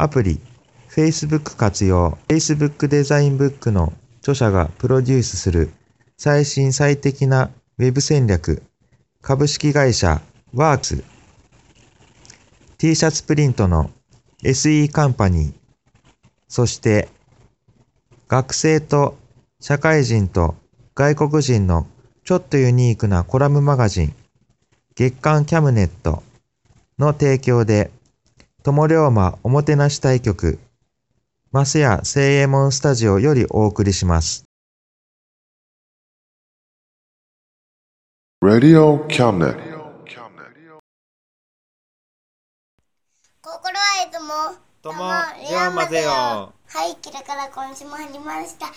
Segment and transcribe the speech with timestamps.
[0.00, 0.40] アプリ、
[0.88, 5.74] Facebook 活用、Facebook デザインブックの著者がプロデュースする
[6.16, 8.62] 最新最適なウェブ戦略、
[9.20, 10.22] 株式会社
[10.54, 11.04] ワークス、
[12.78, 13.90] T シャツプリントの
[14.42, 15.54] SE カンパニー、
[16.48, 17.10] そして
[18.26, 19.18] 学生と
[19.60, 20.54] 社会人と
[20.94, 21.86] 外国人の
[22.24, 24.14] ちょっとユニークなコラムマガジン、
[24.94, 26.22] 月刊キャムネット
[26.98, 27.90] の提供で、
[28.62, 30.58] 友龍馬おもてなし対局、
[31.50, 34.44] マスヤ聖右衛門スタジオよりお送りします。
[38.42, 39.56] Radio cabinet.
[43.42, 44.28] 心はいつも
[44.82, 45.10] とも
[45.48, 46.52] 龍馬ぜよは
[46.86, 48.70] いキラから今週も始まりました2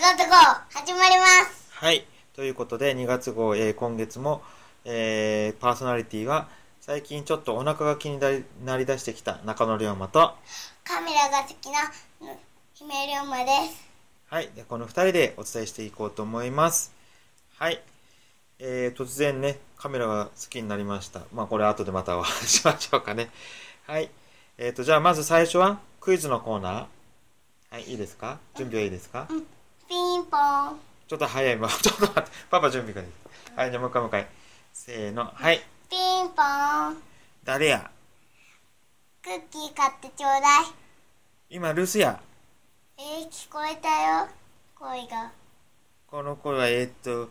[0.00, 0.34] 月号
[0.70, 2.04] 始まりますはい。
[2.34, 4.42] ということで、2月号、えー今月も、
[4.84, 6.48] えーパーソナリティは、
[6.88, 8.18] 最近ちょっとお腹が気に
[8.64, 10.32] なりだしてきた中野龍馬と、
[10.84, 11.80] カメラが好きな
[12.22, 12.36] うん
[12.72, 13.86] 姫龍馬です
[14.30, 14.48] はい。
[14.56, 16.94] でこの2人でお伝えしていこうと思います。
[17.58, 17.82] はい。
[18.58, 21.20] えー突然ね、カメラが好きになりました。
[21.34, 23.28] まあ、これ後でまたお話ししましょうかね。
[23.86, 24.08] はい。
[24.56, 26.86] えっ、と、じゃあまず最初は、クイズのコーナー。
[27.70, 28.38] はい、いいですか？
[28.56, 29.28] 準備はいいですか、
[29.86, 31.68] ピンポンちょっと早いわ。
[31.68, 32.30] ちょっと待って。
[32.50, 33.12] パパ準備ができ
[33.54, 33.60] た。
[33.60, 34.26] はい、じゃあもう一回もう一回。
[34.72, 35.30] せーの。
[35.34, 35.62] はい。
[36.38, 37.02] ピンポン
[37.42, 37.90] 誰や？
[39.24, 40.66] クッキー買ってちょうだい
[41.50, 42.20] 今、留守や。
[42.96, 44.28] えー、聞こえたよ
[44.78, 45.32] 声が
[46.06, 47.30] この声は、えーっと、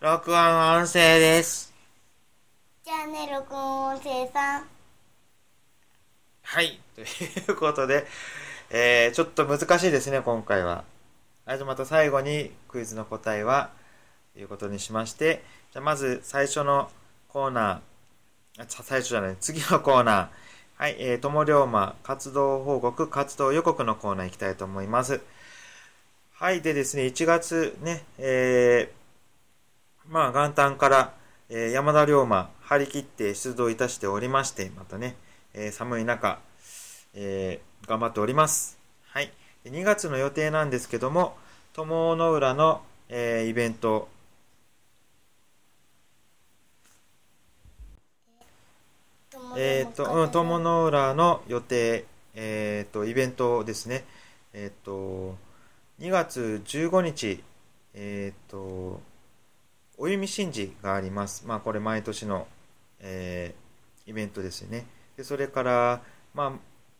[0.00, 1.72] 録音音声です。
[2.84, 4.64] じゃあね録音音声さん
[6.42, 6.80] はい。
[6.96, 7.04] とい
[7.48, 8.06] うことで、
[8.70, 10.82] えー、ちょっと難しいですね、今回は。
[11.46, 13.70] はい、じゃあまた最後にクイズの答えは、
[14.34, 16.90] ということにしまして、じゃあまず最初の
[17.28, 17.78] コーナー、
[18.66, 20.28] 最初じゃない、次のコーナー。
[20.78, 25.20] はい、えー、友龍馬活動報告、活動予告のコーナー行きたいと思います。
[26.34, 31.14] はい、でですね、1月ね、えー、まあ元旦から、
[31.48, 35.16] えー山田龍馬張り切って出動いたしておりまして、またね、
[35.54, 36.38] えー寒い中、
[37.14, 38.78] えー頑張っております。
[39.08, 39.32] はい。
[39.64, 41.36] 2月の予定なんですけども、
[41.72, 44.08] 友の浦の、えーイベント、
[49.60, 52.04] えっ、と、うん、友の浦の予定、
[52.36, 54.04] えっ、と、イベントですね。
[54.52, 55.36] えっ、と、
[55.98, 57.42] 2月15日、
[57.92, 59.00] えっ、と、
[59.96, 61.44] お弓神事があります。
[61.44, 62.46] まあ、これ毎年の、
[63.00, 63.68] えー
[64.10, 64.86] イベントですよね。
[65.18, 66.02] で、それから、
[66.34, 66.52] まあ、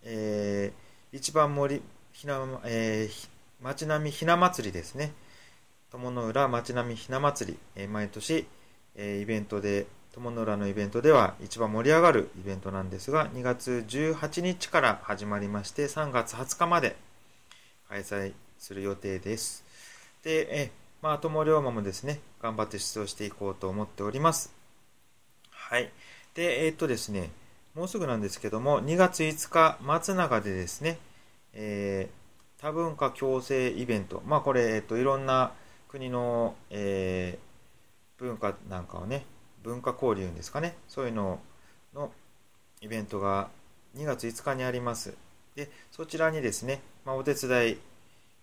[0.03, 1.81] えー一番森、
[2.13, 3.29] ひな、えー
[3.63, 5.13] 町並みひな祭りですね。
[5.93, 8.49] 友の浦町並みひな祭り、えー毎年、
[8.97, 16.97] えーイベントで、友の浦のイベントでは一番盛り上がるイベントなんですが、2月18日から始まりまして、3月20日まで
[17.89, 19.65] 開催する予定です。
[20.23, 20.71] で、え
[21.03, 24.53] まあ、友龍馬もですね、頑張って出場していこうと思っております。
[25.51, 25.91] はい。
[26.35, 27.31] で、えっとですね、
[27.75, 30.99] もうすぐなんですけども、2月5日、松永でですね、
[31.53, 32.19] えー
[32.61, 35.53] 多文化共生イベント、まあこれ、えっと、いろんな
[35.87, 37.49] 国の、えー
[38.19, 39.25] 文化なんかをね、
[39.63, 41.41] 文化交流ですかね、そういうの
[41.95, 42.11] の
[42.81, 43.49] イベントが
[43.97, 45.15] 2月5日にあります。
[45.57, 47.79] で、そちらにですね、まあ、お手伝い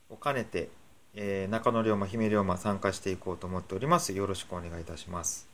[0.09, 0.69] を兼ねて、
[1.13, 4.13] えー中野龍馬、姫龍馬参加していこうと思っております。
[4.13, 5.47] よろしくお願いいたします。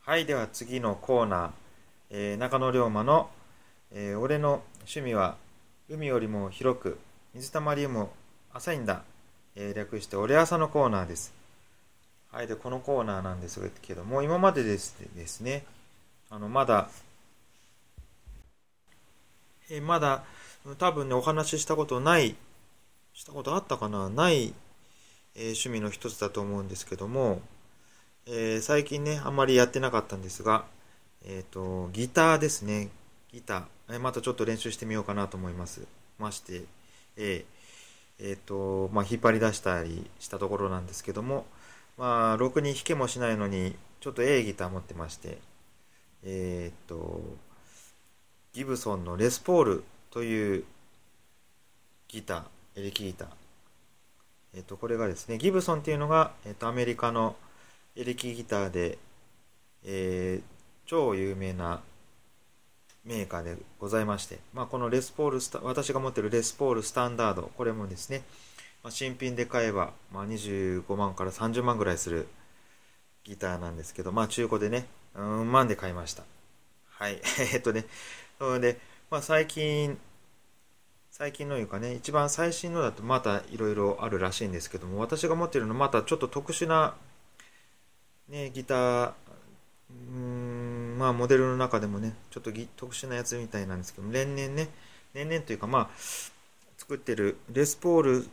[0.00, 1.50] はい、では次のコーナー、
[2.10, 3.30] えー中野龍馬の、
[3.92, 5.36] えー俺の趣味は
[5.88, 6.98] 海よりも広く、
[7.34, 8.12] 水たまりよりも
[8.52, 9.04] 浅いんだ、
[9.54, 11.32] えー略して俺朝のコーナーです。
[12.34, 15.64] はい、で、このコーナーなんですけども、今までですですね、
[16.30, 16.90] あの、まだ、
[19.70, 20.24] えまだ
[20.76, 22.34] 多分ねお話ししたことない
[23.12, 24.10] したことあったかな？
[24.10, 24.52] ない、
[25.36, 27.40] えー趣味の一つだと思うんですけども、
[28.26, 30.64] えー最近ねあんまりやってなかったんですが、
[31.24, 32.88] えっ、とギターですね。
[33.32, 35.82] ギター、えまたちょっと練習してみようかなと思います。
[36.18, 36.64] まして
[37.16, 41.46] えーえーとまあ、引っ張り出したりしたところなんですけども、
[41.96, 45.38] まあ、ろくに弾けもしないのにちょっとええギター持ってまして
[46.24, 47.22] えっ、と
[48.52, 50.64] ギブソンのレスポールという
[52.08, 52.44] ギター
[52.76, 53.28] エレキギター。
[54.56, 57.36] えっ、とこれがですねギブソンっていうのが、えー、とアメリカの
[57.96, 58.98] エレキギターで、
[59.84, 60.54] えー
[60.86, 61.80] 超有名な
[63.04, 68.22] メーカーでございまして、まあ、このレスポール私が持ってるレスポールスタンダードこれもですね、
[68.84, 72.28] まあ、新品で買えば、まあ、25万から30万ぐらいする
[73.24, 76.22] ギターなんですけど、まあ、中古でねうん万で買いました。
[76.90, 77.20] はい。
[77.52, 77.86] えっとね
[78.38, 78.78] それで、
[79.10, 79.98] まあ、最近
[81.10, 86.94] 最近のいうかね一番最新のだとまたいろいろあるらしいんですけども私が持ってるのまたちょっと特殊な、
[88.28, 94.68] ね、ギターうーんまあモデルの中でもねちょっと特殊なやつみたいなんですけど年々ね
[95.14, 95.90] 年々というかまあ
[96.76, 98.28] 作ってるレスポール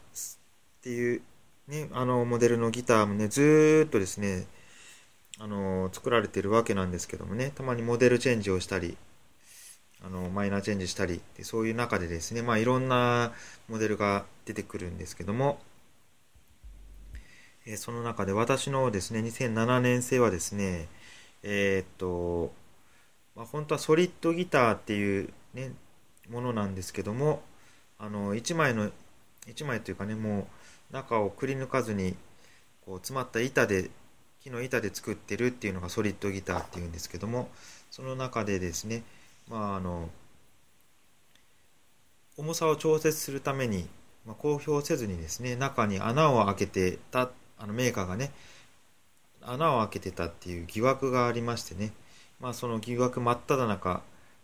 [0.82, 1.22] っていう
[1.68, 4.48] ねあのモデルのギターもねずーっとですね
[5.40, 8.98] あの作られてるわけなんですけどもねたまにモデルチェンジをしたり
[10.04, 13.32] あのマイナーチェンジしたりでそういう中でですねまあいろんな
[13.70, 15.60] モデルが出てくるんですけども
[17.66, 20.88] えーその中で私のですね2007年製はですね
[21.44, 22.52] えーっと、
[23.36, 25.72] まあ、本当はソリッドギターっていうね
[26.30, 27.42] ものなんですけども
[28.00, 28.92] あの1枚の
[29.48, 30.48] 1枚というかねもう
[30.92, 32.16] 中をくり抜かずに
[32.86, 33.90] こう詰まった板で
[34.42, 37.50] 木の板で作ってるっていうのがソリッドギターっていうんですけども
[37.92, 39.04] その中でですね
[39.50, 40.10] まああの
[42.38, 43.88] 重さを調節するために、
[44.26, 47.30] まあ、公表せずにですね中に穴を開けてた
[47.60, 48.32] あのメーカーがね
[49.42, 51.92] 穴を開けてたっていう疑惑がありましてね
[52.40, 54.02] まあその疑惑真っ只中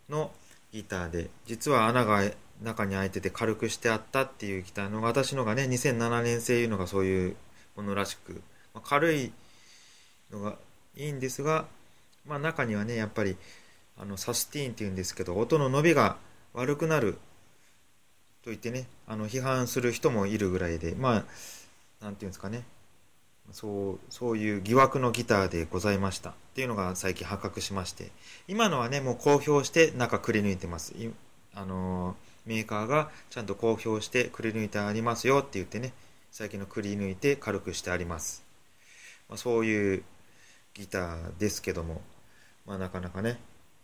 [0.10, 0.32] の
[0.72, 1.30] ギターで。
[1.46, 2.24] 実は穴が
[2.62, 7.36] 中に開いてて軽くしてあったっていうギターの私のがね2007年製いうのがそういう
[7.75, 8.42] ものらしく、
[8.74, 9.31] まあ、軽い
[10.31, 10.56] のが
[10.96, 11.66] いいんですが、
[12.25, 13.38] まあ、中にはねやっぱり
[13.98, 16.18] あのサスティーンっていうんですけど音の伸びが
[16.54, 17.14] 悪くなる
[18.44, 21.24] と言ってねあの批判する人もいるぐらいでまあ
[22.04, 22.64] なんていうんですかね
[23.52, 28.12] そうそういう疑惑のギターでございましたっていうのが最近発覚しまして
[28.48, 30.94] 今のはねもう公表して中くり抜いてます。
[31.54, 32.16] あの
[32.46, 35.92] メーカーがちゃんと公表してくり抜いてありますよって言ってね
[36.32, 38.44] 最近のくり抜いて軽くしてあります、
[39.28, 40.04] まあ、そういう
[40.74, 42.02] ギターですけども
[42.66, 43.40] まあなかなかね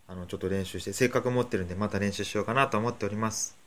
[0.07, 3.62] あのちょっと練習してせっかく持ってるんでまた練習しようかなと思っております。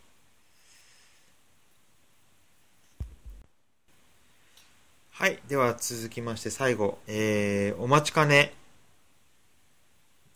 [5.18, 5.38] はい。
[5.48, 8.52] では続きまして最後、えー、お待ちかね、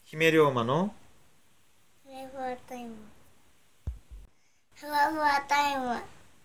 [0.05, 0.94] 姫龍馬の、
[2.06, 2.94] ふわふわタイム
[4.75, 5.87] ふわふわタイム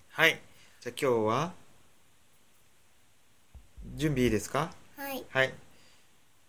[0.10, 0.38] はい。
[0.82, 1.54] じゃあ今日は、
[3.96, 4.70] 準備いいですか？
[4.98, 5.54] はいはい。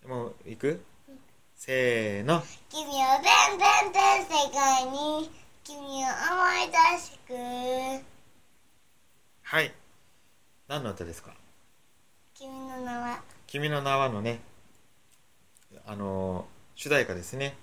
[0.09, 0.83] もう行く？
[1.55, 2.43] せーの。
[2.69, 5.31] 君を全然全世界に
[5.63, 8.05] 君を思い出しく
[9.43, 9.73] はい。
[10.67, 11.31] 何の歌ですか？
[11.31, 11.46] 君
[12.77, 13.21] の名は。
[13.47, 14.41] 君の名はのね、
[15.87, 16.45] あのー
[16.79, 17.57] 主題歌ですね。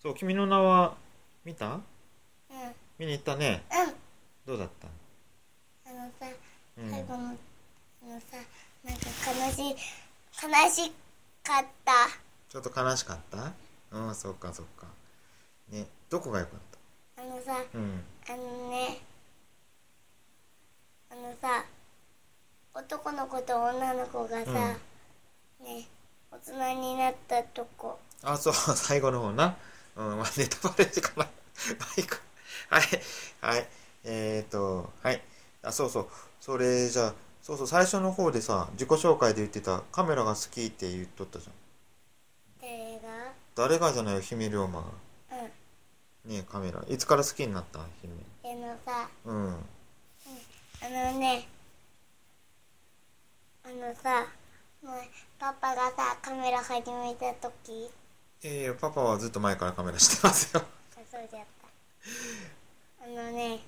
[0.00, 0.94] そう、君の名は、
[1.44, 1.74] 見た？
[1.74, 1.80] うん。
[2.96, 3.64] 見に行ったね。
[3.72, 3.94] うん。
[4.46, 4.86] どうだった？
[5.90, 6.26] あのさ
[6.78, 6.90] うん。
[6.90, 7.32] 最後のあ
[8.06, 8.36] のさ
[8.84, 9.08] なんか
[9.48, 10.92] 悲しい悲し
[11.42, 11.92] かった。
[12.48, 13.52] ちょっと悲しかった？
[13.90, 14.86] うん、そっかそっか。
[15.70, 16.60] ね、どこが良かっ
[17.18, 18.02] あのさたうん。
[18.28, 19.00] あのね
[21.10, 21.64] あのさ
[22.74, 24.76] 男の子と女の子がさ、
[25.64, 25.86] ね
[26.30, 26.38] 大
[26.74, 29.56] 人になったとこあ、そう、 最後の方な。
[29.96, 31.24] うん、まあ、ネタバレかな。
[31.24, 32.18] まあいいか。
[32.68, 32.82] はい、
[33.40, 33.68] はい。
[34.04, 35.20] えーと、はい。
[35.62, 36.08] あ、そうそう。
[36.40, 41.54] それじゃあ、そうそう、最初の方でさ、自己紹介で言ってたカメラが好きって言っとったじゃん。
[42.60, 43.32] 誰が？
[43.56, 44.86] 誰がじゃないよ、姫龍馬が。
[45.32, 45.52] うん
[46.22, 46.84] ねえカメラ。
[46.86, 48.14] いつから好きになった姫？
[48.44, 49.66] あのさうん。
[50.82, 51.59] あのねあ
[53.72, 54.26] のさ
[54.82, 54.94] もう
[55.38, 57.90] パパがさカメラ始めた時？
[58.42, 60.62] ええパパはずっと前からカメラしてますよ。
[60.62, 63.04] あそうじゃった。
[63.04, 63.60] あのね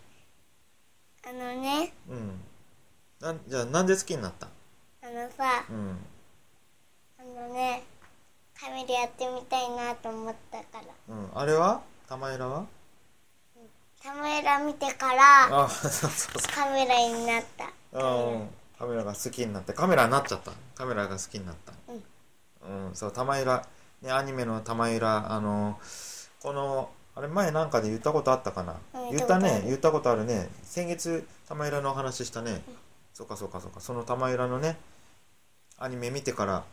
[1.26, 2.40] あのねうん。
[3.20, 4.48] なんじゃあ、なんで好きになった？
[5.02, 5.98] あのさうん。
[7.18, 7.82] あのね
[8.58, 10.64] カメラやってみたいなと思ったか
[11.08, 11.14] ら。
[11.14, 11.30] うん。
[11.34, 11.82] あれは？
[12.08, 12.66] 玉井らは？
[14.02, 16.42] カメラ見てからあそうそうそう。
[16.52, 18.48] カメラになったうん
[18.82, 20.50] カメラが好きになってカメラになっちゃった。
[20.74, 21.72] カメラが好きになった。
[22.66, 23.64] うん、そう玉浦。
[24.02, 25.32] ねアニメの玉浦。
[25.32, 25.78] あの
[26.42, 29.62] このあれ前なんかで言ったことあったかな、うん言ったね。
[29.66, 30.24] 言ったことある。
[30.24, 30.48] ね。
[30.64, 32.60] 先月玉浦のお話したね、
[33.14, 33.78] そうかそうかそうか。
[33.78, 34.76] その玉浦のね
[35.78, 36.64] アニメ見てから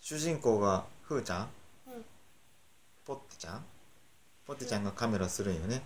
[0.00, 1.48] 主人公がふーちゃん、
[1.88, 2.04] うん。
[3.04, 3.64] ポッテちゃん？
[4.46, 5.82] ポッテちゃんがカメラするんよね、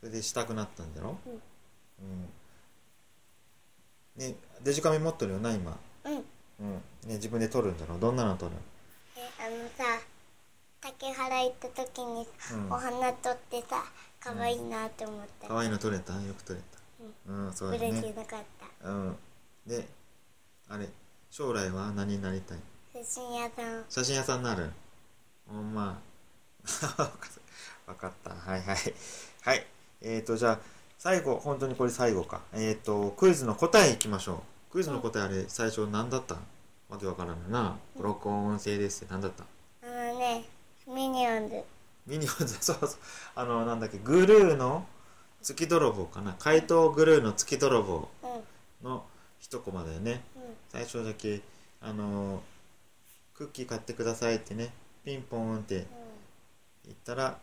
[0.00, 1.16] それでしたくなったんだろ？
[1.26, 1.32] うん。
[1.34, 1.36] う
[2.24, 2.28] ん
[4.20, 5.76] ねデジカメ持っとるよな今。
[6.04, 6.12] うん。
[6.14, 6.22] うん。
[7.06, 8.52] ね自分で撮るんだろどんなの撮る
[9.16, 10.00] えあのさ
[10.80, 12.72] 竹原行った時にうん。
[12.72, 13.84] お花撮ってさ
[14.20, 16.12] 可愛いなって思った、可愛いの撮れた？
[16.12, 16.78] よく撮れた。
[17.26, 18.02] うん、そうだね。
[18.02, 18.42] てなかっ
[18.82, 18.88] た。
[18.90, 19.16] うん。
[19.66, 19.88] で
[20.68, 20.86] あれ
[21.30, 21.90] 将来は？
[21.92, 22.58] 何になりたい？
[22.92, 23.84] 写真屋さん。
[23.88, 24.70] 写真屋さんになる？
[25.48, 25.98] ほんま。
[27.86, 28.30] わかった。
[28.30, 28.76] はいはい。
[29.42, 29.66] はい。
[30.02, 30.60] えーとじゃあ
[31.02, 32.42] 最後本当にこれ最後か。
[32.52, 34.72] えーとクイズの答えいきましょう。
[34.72, 36.34] クイズの答えあれ最初何だった？
[36.90, 37.78] わけわからんな。
[37.98, 39.12] 録音音声ですって。
[39.12, 39.44] 何だった？
[39.82, 40.44] あのね
[40.86, 41.62] ミニオンズ。
[42.06, 42.54] ミニオンズ？
[42.60, 42.90] そうそう。
[43.34, 43.96] あのなんだっけ？
[43.96, 44.86] グルーの
[45.40, 46.34] 月泥棒かな。
[46.38, 48.30] 怪盗グルーの月泥棒うん。
[48.34, 48.42] うん
[48.82, 49.04] の
[49.38, 50.20] 一コマだよね。
[50.70, 51.40] 最初だけ
[51.80, 52.42] あの
[53.34, 54.70] クッキー買ってくださいってね。
[55.02, 55.86] ピンポンって
[56.84, 57.38] 言ったら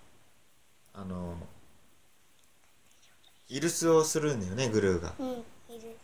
[0.94, 1.36] あの
[3.50, 5.36] 居留守をするんだよねグルーが、うんうん
[5.70, 5.96] いる。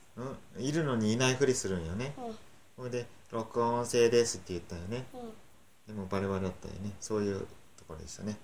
[0.57, 2.13] うん、いるのにいないふりするんよね。
[2.17, 2.35] うん。
[2.77, 5.05] ほいで「録音声です」って言ったよね。
[5.13, 5.95] うん。
[5.95, 6.91] でもバレバレだったよね。
[6.99, 8.37] そういうところでしたね。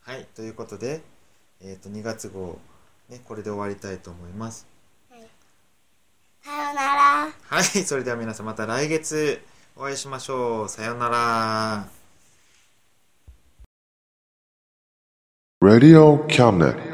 [0.00, 1.02] はいということで、
[1.60, 2.58] えー、と2月号、
[3.08, 4.66] ね、これで終わりたいと思います。
[5.10, 5.28] はい。
[6.42, 7.30] さよなら。
[7.30, 9.40] はいそれでは皆さんまた来月
[9.76, 10.68] お会いしましょう。
[10.68, 11.88] さようなら。
[15.62, 16.89] Radio Cabinet.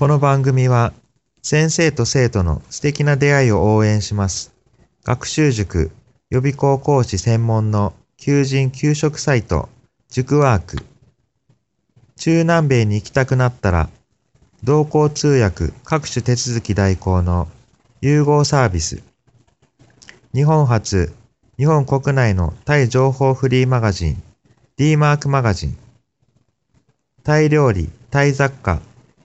[0.00, 0.94] この番組は
[1.42, 4.50] 先生と生徒の素敵な出会いを応援します。
[5.04, 5.90] 学習塾
[6.30, 9.68] 予備高校講師専門の求人・給食サイト
[10.08, 10.78] 塾ワーク。
[12.16, 13.90] 中南米に行きたくなったら
[14.64, 17.46] 同行通訳各種手続き代行の
[18.00, 19.02] 融合サービス。
[20.34, 21.12] 日本初、
[21.58, 24.22] 日本国内のタイ情報フリーマガジン
[24.78, 25.76] D マークマガジン。
[27.22, 28.80] タイ料理、タイ雑貨、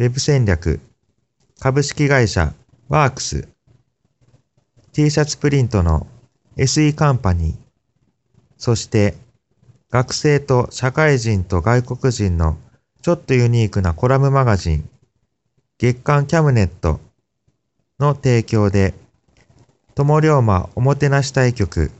[0.00, 0.80] ウェブ戦略。
[1.58, 2.54] 株式会社
[2.88, 3.46] ワークス。
[4.94, 6.06] T シャツプリントの
[6.56, 7.56] SE カンパニー。
[8.56, 9.14] そして
[9.90, 12.56] 学生と社会人と外国人の
[13.02, 14.88] ちょっとユニークなコラムマガジン
[15.76, 16.98] 月刊キャムネット
[17.98, 18.94] の提供で
[19.94, 21.90] 友龍馬おもてなし対局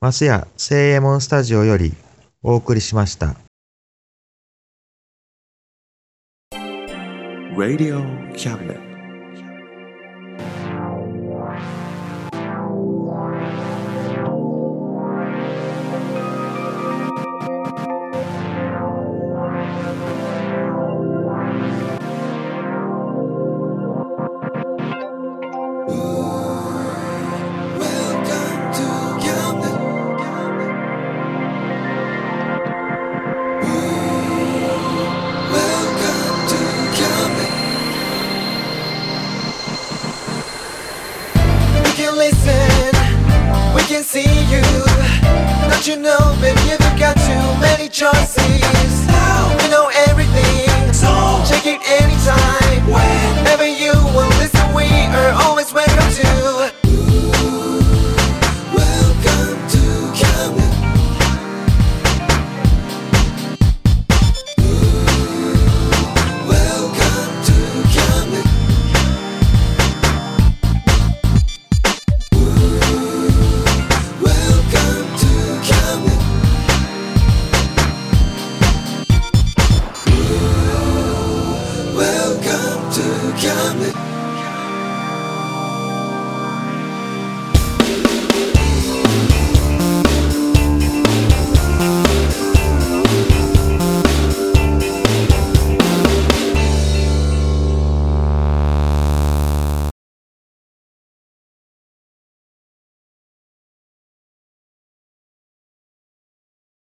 [0.00, 1.94] マスヤ聖衛門スタジオより
[2.44, 3.43] お送りしました。
[7.56, 8.04] Radio
[8.36, 8.93] Cabinet.「